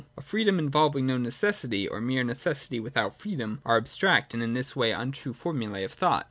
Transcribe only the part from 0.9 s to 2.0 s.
no necessity,